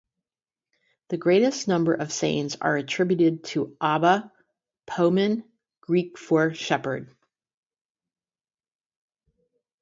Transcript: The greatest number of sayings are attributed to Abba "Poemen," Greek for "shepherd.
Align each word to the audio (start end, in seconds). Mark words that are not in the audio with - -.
The 1.09 1.17
greatest 1.17 1.67
number 1.67 1.93
of 1.93 2.11
sayings 2.11 2.57
are 2.59 2.75
attributed 2.75 3.43
to 3.53 3.77
Abba 3.79 4.31
"Poemen," 4.87 5.43
Greek 5.81 6.17
for 6.17 6.55
"shepherd. 6.55 7.15